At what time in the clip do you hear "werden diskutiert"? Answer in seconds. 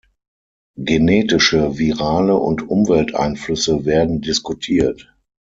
3.85-5.13